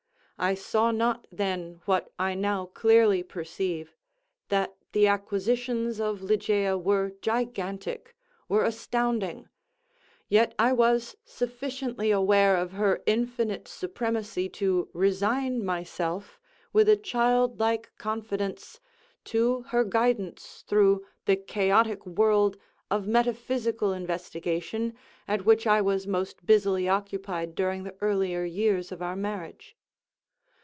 I 0.43 0.55
saw 0.55 0.89
not 0.89 1.27
then 1.31 1.81
what 1.85 2.11
I 2.17 2.33
now 2.33 2.65
clearly 2.65 3.21
perceive, 3.21 3.95
that 4.49 4.75
the 4.91 5.05
acquisitions 5.05 5.99
of 5.99 6.23
Ligeia 6.23 6.79
were 6.79 7.11
gigantic, 7.21 8.15
were 8.49 8.63
astounding; 8.63 9.49
yet 10.29 10.55
I 10.57 10.73
was 10.73 11.15
sufficiently 11.25 12.09
aware 12.09 12.57
of 12.57 12.71
her 12.71 13.03
infinite 13.05 13.67
supremacy 13.67 14.49
to 14.49 14.89
resign 14.93 15.63
myself, 15.63 16.39
with 16.73 16.89
a 16.89 16.97
child 16.97 17.59
like 17.59 17.91
confidence, 17.99 18.79
to 19.25 19.61
her 19.67 19.83
guidance 19.83 20.63
through 20.65 21.05
the 21.25 21.35
chaotic 21.35 22.03
world 22.03 22.57
of 22.89 23.05
metaphysical 23.05 23.93
investigation 23.93 24.95
at 25.27 25.45
which 25.45 25.67
I 25.67 25.81
was 25.81 26.07
most 26.07 26.47
busily 26.47 26.89
occupied 26.89 27.53
during 27.53 27.83
the 27.83 27.95
earlier 28.01 28.43
years 28.43 28.91
of 28.91 29.03
our 29.03 29.15
marriage. 29.15 29.75